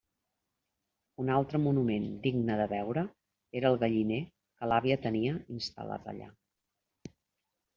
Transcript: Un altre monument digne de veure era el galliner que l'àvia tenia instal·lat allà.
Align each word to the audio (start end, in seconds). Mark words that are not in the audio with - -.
Un 1.23 1.27
altre 1.33 1.59
monument 1.65 2.07
digne 2.23 2.55
de 2.61 2.65
veure 2.71 3.03
era 3.61 3.71
el 3.75 3.77
galliner 3.85 4.19
que 4.31 4.71
l'àvia 4.73 4.99
tenia 5.05 5.37
instal·lat 5.59 6.09
allà. 6.15 6.31